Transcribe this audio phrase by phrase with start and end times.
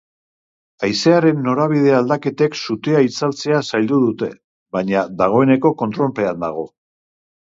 [0.85, 4.31] Haizearen norabide aldaketek sutea itzaltzea zaildu dute,
[4.79, 6.67] baina dagoeneko kontrolpean dago.